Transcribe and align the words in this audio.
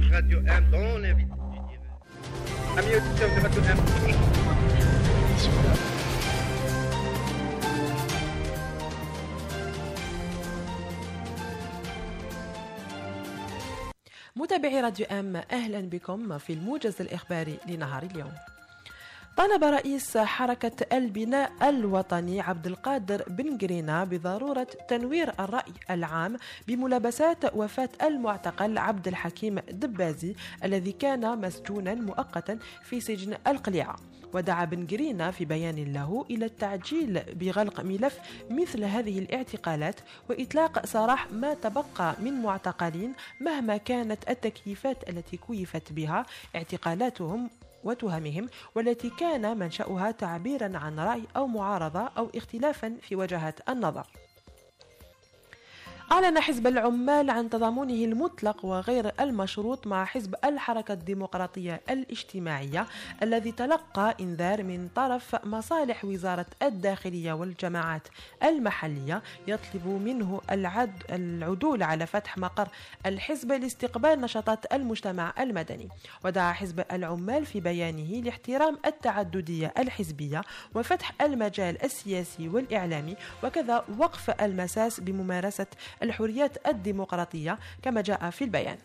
de 0.00 0.12
Radio 0.12 0.38
M, 0.46 0.64
dont 0.70 0.98
l'invité 0.98 1.34
du 1.50 1.58
direct. 1.68 1.84
Amis 2.78 2.94
auditeurs 2.96 3.30
de 3.36 3.40
Radio 3.40 3.62
M. 3.62 3.78
متابعي 14.36 14.80
راديو 14.80 15.06
ام 15.06 15.36
أهلا 15.36 15.80
بكم 15.80 16.38
في 16.38 16.52
الموجز 16.52 17.00
الاخباري 17.00 17.58
لنهار 17.68 18.02
اليوم. 18.02 18.32
طالب 19.36 19.64
رئيس 19.64 20.16
حركة 20.18 20.96
البناء 20.96 21.52
الوطني 21.68 22.40
عبد 22.40 22.66
القادر 22.66 23.22
بن 23.28 23.58
قرينا 23.58 24.04
بضرورة 24.04 24.66
تنوير 24.88 25.32
الرأي 25.40 25.72
العام 25.90 26.36
بملابسات 26.68 27.54
وفاة 27.56 27.88
المعتقل 28.02 28.78
عبد 28.78 29.08
الحكيم 29.08 29.58
دبازي 29.58 30.34
الذي 30.64 30.92
كان 30.92 31.40
مسجونا 31.40 31.94
مؤقتا 31.94 32.58
في 32.82 33.00
سجن 33.00 33.36
القليعة 33.46 33.96
ودعا 34.34 34.64
بن 34.64 34.86
قرينا 34.86 35.30
في 35.30 35.44
بيان 35.44 35.92
له 35.92 36.24
إلى 36.30 36.44
التعجيل 36.44 37.20
بغلق 37.34 37.80
ملف 37.80 38.18
مثل 38.50 38.84
هذه 38.84 39.18
الاعتقالات 39.18 40.00
وإطلاق 40.30 40.86
سراح 40.86 41.32
ما 41.32 41.54
تبقى 41.54 42.14
من 42.20 42.32
معتقلين 42.42 43.12
مهما 43.40 43.76
كانت 43.76 44.30
التكييفات 44.30 45.08
التي 45.08 45.36
كيفت 45.36 45.92
بها. 45.92 46.26
اعتقالاتهم 46.56 47.50
وتهمهم 47.84 48.48
والتي 48.74 49.10
كان 49.10 49.58
منشأها 49.58 50.10
تعبيرا 50.10 50.78
عن 50.78 51.00
رأي 51.00 51.22
أو 51.36 51.46
معارضة 51.46 52.00
أو 52.00 52.30
اختلافا 52.34 52.96
في 53.02 53.16
وجهات 53.16 53.68
النظر. 53.68 54.06
أعلن 56.12 56.40
حزب 56.40 56.66
العمال 56.66 57.30
عن 57.30 57.50
تضامنه 57.50 58.04
المطلق 58.04 58.64
وغير 58.64 59.12
المشروط 59.20 59.86
مع 59.86 60.04
حزب 60.04 60.34
الحركة 60.44 60.92
الديمقراطية 60.92 61.80
الاجتماعية 61.90 62.86
الذي 63.22 63.52
تلقى 63.52 64.16
إنذار 64.20 64.62
من 64.62 64.88
طرف 64.94 65.44
مصالح 65.44 66.04
وزارة 66.04 66.46
الداخلية 66.62 67.32
والجماعات 67.32 68.08
المحلية 68.42 69.22
يطلب 69.46 69.86
منه 69.86 70.40
العد 70.50 71.02
العدول 71.10 71.82
على 71.82 72.06
فتح 72.06 72.38
مقر 72.38 72.68
الحزب 73.06 73.52
لاستقبال 73.52 74.20
نشاطات 74.20 74.72
المجتمع 74.72 75.34
المدني. 75.40 75.88
ودعا 76.24 76.52
حزب 76.52 76.84
العمال 76.92 77.46
في 77.46 77.60
بيانه 77.60 78.20
لاحترام 78.22 78.78
التعددية 78.86 79.74
الحزبية 79.78 80.42
وفتح 80.74 81.12
المجال 81.20 81.84
السياسي 81.84 82.48
والإعلامي 82.48 83.16
وكذا 83.44 83.84
وقف 83.98 84.30
المساس 84.30 85.00
بممارسة 85.00 85.66
الحريات 86.02 86.68
الديمقراطية 86.68 87.58
كما 87.82 88.00
جاء 88.00 88.30
في 88.30 88.44
البيان. 88.44 88.78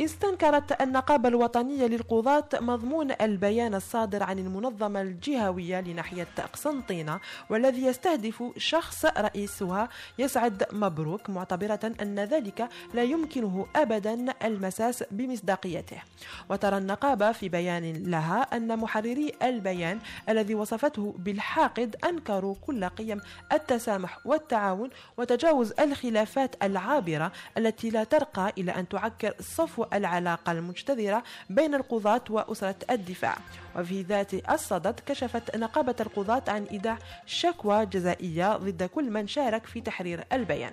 استنكرت 0.00 0.82
النقابة 0.82 1.28
الوطنية 1.28 1.86
للقضاة 1.86 2.48
مضمون 2.54 3.12
البيان 3.20 3.74
الصادر 3.74 4.22
عن 4.22 4.38
المنظمة 4.38 5.00
الجهوية 5.00 5.80
لناحية 5.80 6.26
قسنطينة 6.52 7.20
والذي 7.50 7.84
يستهدف 7.84 8.44
شخص 8.56 9.04
رئيسها 9.04 9.88
يسعد 10.18 10.66
مبروك 10.72 11.30
معتبرة 11.30 11.92
أن 12.02 12.20
ذلك 12.20 12.68
لا 12.94 13.02
يمكنه 13.02 13.66
أبدا 13.76 14.34
المساس 14.44 15.04
بمصداقيته. 15.10 16.02
وترى 16.48 16.78
النقابة 16.78 17.32
في 17.32 17.48
بيان 17.48 17.92
لها 18.10 18.42
أن 18.42 18.78
محرري 18.78 19.32
البيان 19.42 19.98
الذي 20.28 20.54
وصفته 20.54 21.14
بالحاقد 21.18 21.96
أنكروا 22.04 22.54
كل 22.66 22.84
قيم 22.84 23.20
التسامح 23.52 24.26
والتعاون 24.26 24.90
وتجاوز 25.16 25.72
الخلافات 25.80 26.56
العابرة 26.62 27.32
التي 27.58 27.90
لا 27.90 28.04
ترقى 28.04 28.52
إلى 28.58 28.72
أن 28.72 28.88
تعكر 28.88 29.34
صفو 29.40 29.83
العلاقة 29.92 30.52
المجتذرة 30.52 31.22
بين 31.50 31.74
القضاة 31.74 32.24
وأسرة 32.30 32.76
الدفاع. 32.90 33.36
وفي 33.76 34.02
ذات 34.02 34.34
الصدد 34.34 35.00
كشفت 35.06 35.56
نقابة 35.56 35.96
القضاة 36.00 36.42
عن 36.48 36.64
إيداع 36.64 36.98
شكوى 37.26 37.86
جزائية 37.86 38.56
ضد 38.56 38.82
كل 38.82 39.10
من 39.10 39.26
شارك 39.26 39.66
في 39.66 39.80
تحرير 39.80 40.24
البيان. 40.32 40.72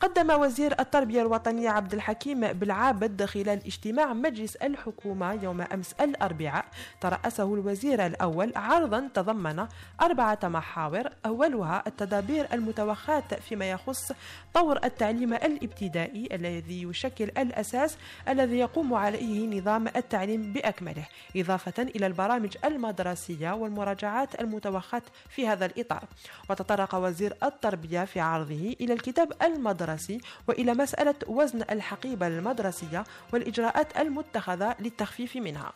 قدم 0.00 0.30
وزير 0.30 0.74
التربية 0.80 1.22
الوطنية 1.22 1.70
عبد 1.70 1.94
الحكيم 1.94 2.40
بالعابد 2.52 3.24
خلال 3.24 3.66
اجتماع 3.66 4.12
مجلس 4.12 4.56
الحكومة 4.56 5.32
يوم 5.32 5.60
أمس 5.60 5.92
الأربعاء. 6.00 6.64
ترأسه 7.00 7.54
الوزير 7.54 8.06
الأول 8.06 8.52
عرضا 8.56 9.08
تضمن 9.14 9.66
أربعة 10.02 10.38
محاور 10.44 11.10
أولها 11.26 11.82
التدابير 11.86 12.46
المتوخاة 12.52 13.24
فيما 13.48 13.70
يخص 13.70 14.12
طور 14.54 14.84
التعليم 14.84 15.34
الابتدائي 15.34 16.28
الذي 16.32 16.82
يشكل 16.82 17.24
الأساس 17.24 17.96
الذي 18.28 18.58
يقوم 18.58 18.94
عليه 18.94 19.58
نظام 19.58 19.88
التعليم 19.88 20.52
بأكمله 20.52 21.06
إضافة 21.36 21.82
إلى 21.82 22.06
البرامج 22.06 22.56
المدرسية 22.64 23.50
والمراجعات 23.52 24.40
المتوخاة 24.40 25.02
في 25.28 25.48
هذا 25.48 25.66
الإطار. 25.66 26.04
وتطرق 26.50 26.94
وزير 26.94 27.36
التربية 27.42 28.04
في 28.04 28.20
عرضه 28.20 28.76
إلى 28.80 28.92
الكتاب 28.92 29.32
المدرسي 29.42 29.87
المدرسي 29.88 30.20
وإلى 30.48 30.74
مسألة 30.74 31.14
وزن 31.26 31.62
الحقيبة 31.70 32.26
المدرسية 32.26 33.04
والإجراءات 33.32 33.96
المتخذة 33.96 34.76
للتخفيف 34.80 35.36
منها. 35.36 35.72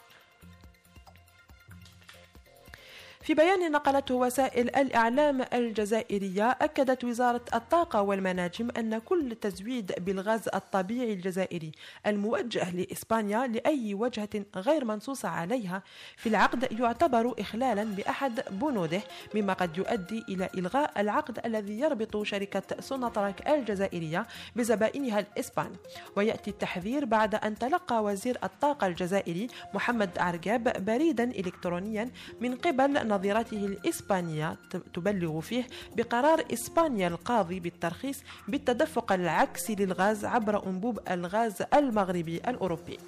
في 3.22 3.34
بيان 3.34 3.72
نقلته 3.72 4.14
وسائل 4.14 4.76
الإعلام 4.76 5.44
الجزائرية 5.52 6.50
أكدت 6.50 7.04
وزارة 7.04 7.44
الطاقة 7.54 8.02
والمناجم 8.02 8.68
أن 8.78 8.98
كل 8.98 9.36
تزويد 9.40 9.92
بالغاز 9.98 10.48
الطبيعي 10.54 11.12
الجزائري 11.12 11.72
الموجه 12.06 12.70
لإسبانيا 12.70 13.46
لأي 13.46 13.94
وجهة 13.94 14.28
غير 14.56 14.84
منصوص 14.84 15.24
عليها 15.24 15.82
في 16.16 16.28
العقد 16.28 16.80
يعتبر 16.80 17.34
إخلالا 17.38 17.84
بأحد 17.84 18.40
بنوده 18.50 19.02
مما 19.34 19.52
قد 19.52 19.78
يؤدي 19.78 20.24
إلى 20.28 20.48
إلغاء 20.54 21.00
العقد 21.00 21.46
الذي 21.46 21.80
يربط 21.80 22.22
شركة 22.22 22.80
سوناتراك 22.80 23.48
الجزائرية 23.48 24.26
بزبائنها 24.56 25.20
الإسبان. 25.20 25.72
ويأتي 26.16 26.50
التحذير 26.50 27.04
بعد 27.04 27.34
أن 27.34 27.58
تلقى 27.58 28.04
وزير 28.04 28.38
الطاقة 28.44 28.86
الجزائري 28.86 29.46
محمد 29.74 30.18
عرقاب 30.18 30.84
بريدا 30.84 31.24
إلكترونيا 31.24 32.10
من 32.40 32.54
قبل 32.56 33.11
نظيرته 33.12 33.66
الإسبانية 33.66 34.56
تبلغ 34.94 35.40
فيه 35.40 35.66
بقرار 35.96 36.44
إسبانيا 36.52 37.08
القاضي 37.08 37.60
بالترخيص 37.60 38.18
بالتدفق 38.48 39.12
العكسي 39.12 39.74
للغاز 39.74 40.24
عبر 40.24 40.66
أنبوب 40.66 40.98
الغاز 41.10 41.62
المغربي 41.74 42.36
الأوروبي. 42.36 42.98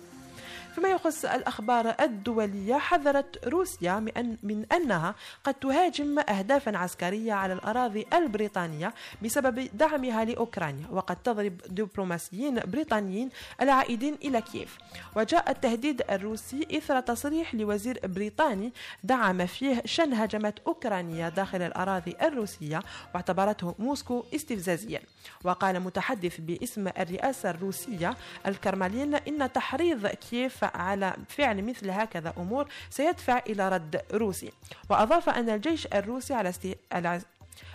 فيما 0.75 0.89
يخص 0.89 1.25
الأخبار 1.25 1.95
الدولية 2.01 2.75
حذرت 2.75 3.49
روسيا 3.49 4.01
من, 4.01 4.13
أن 4.17 4.37
من 4.43 4.67
أنها 4.73 5.15
قد 5.45 5.55
تهاجم 5.55 6.19
أهدافا 6.19 6.79
عسكرية 6.79 7.33
على 7.33 7.53
الأراضي 7.53 8.07
البريطانية 8.13 8.95
بسبب 9.23 9.69
دعمها 9.75 10.25
لأوكرانيا 10.25 10.87
وقد 10.91 11.17
تضرب 11.17 11.57
دبلوماسيين 11.69 12.61
بريطانيين 12.61 13.31
العائدين 13.61 14.15
إلى 14.25 14.41
كييف. 14.41 14.79
وجاء 15.17 15.51
التهديد 15.51 16.03
الروسي 16.11 16.67
إثر 16.77 17.01
تصريح 17.01 17.55
لوزير 17.55 18.01
بريطاني 18.05 18.73
دعم 19.05 19.47
فيه 19.47 19.83
شن 19.85 20.15
هجمات 20.15 20.59
أوكرانية 20.67 21.29
داخل 21.29 21.63
الأراضي 21.63 22.17
الروسية 22.23 22.83
واعتبرته 23.15 23.75
موسكو 23.79 24.25
استفزازيا. 24.35 25.01
وقال 25.45 25.81
متحدث 25.81 26.41
باسم 26.41 26.89
الرئاسة 26.89 27.51
الروسية 27.51 28.17
الكرملين 28.47 29.15
إن 29.15 29.53
تحريض 29.53 30.07
كييف 30.07 30.65
على 30.65 31.17
فعل 31.29 31.63
مثل 31.63 31.91
هكذا 31.91 32.35
أمور 32.39 32.69
سيدفع 32.91 33.43
إلى 33.49 33.69
رد 33.69 34.01
روسي 34.13 34.53
وأضاف 34.91 35.29
أن 35.29 35.51
الجيش 35.51 35.87
الروسي 35.87 36.35
على. 36.35 37.21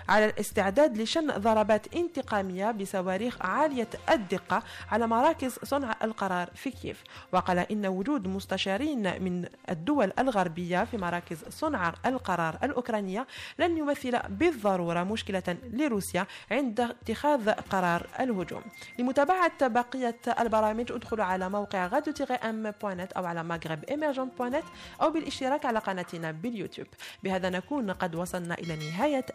على 0.10 0.26
الاستعداد 0.26 0.98
لشن 0.98 1.28
ضربات 1.28 1.96
انتقامية 1.96 2.72
بصواريخ 2.72 3.38
عالية 3.42 3.90
الدقة 4.10 4.64
على 4.92 5.08
مراكز 5.08 5.60
صنع 5.64 5.96
القرار 6.04 6.50
في 6.56 6.72
كييف. 6.72 7.04
وقال 7.31 7.60
إن 7.60 7.86
وجود 7.86 8.28
مستشارين 8.28 9.24
من 9.24 9.46
الدول 9.70 10.12
الغربية 10.20 10.84
في 10.84 10.98
مراكز 10.98 11.44
صنع 11.50 11.94
القرار 12.06 12.58
الأوكرانية 12.64 13.28
لن 13.60 13.78
يمثل 13.78 14.20
بالضرورة 14.30 15.04
مشكلة 15.04 15.58
لروسيا 15.74 16.28
عند 16.52 16.80
اتخاذ 16.80 17.52
قرار 17.52 18.08
الهجوم. 18.20 18.62
لمتابعة 19.00 19.68
بقية 19.68 20.20
البرامج 20.40 20.92
ادخلوا 20.92 21.25
على 21.25 21.50
موقع 21.50 21.88
غاديو 21.88 22.14
M 22.44 22.72
point 22.81 23.12
أو 23.12 23.25
على 23.25 23.44
Maghreb 23.44 23.84
Emergent 23.84 24.38
point 24.38 24.63
أو 25.02 25.12
بالاشتراك 25.12 25.66
على 25.66 25.80
قناتنا 25.80 26.32
باليوتيوب. 26.32 26.88
بهذا 27.24 27.50
نكون 27.50 27.92
قد 27.92 28.16
وصلنا 28.16 28.54
إلى 28.54 28.75
نهاية 28.75 29.25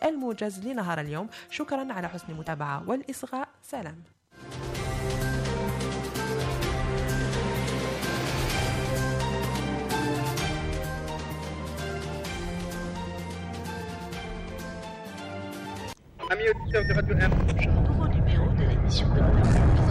الموجز 0.42 0.66
لنهار 0.66 1.00
اليوم 1.00 1.28
شكرا 1.50 1.92
على 1.92 2.08
حسن 2.08 2.26
المتابعة 2.32 2.88
والإصغاء 2.88 3.48
سلام 3.62 3.96
Amis 16.30 16.48
auditeurs 16.50 16.84
de 16.88 16.92
Radio 16.94 17.14
M. 17.16 17.32
Nouveau 17.88 18.08
numéro 18.08 18.46
de 18.58 18.64
l'émission 18.68 19.06
de 19.14 19.83